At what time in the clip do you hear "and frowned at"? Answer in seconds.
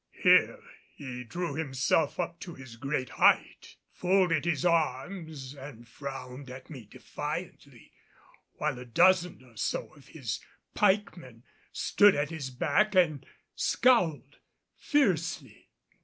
5.53-6.71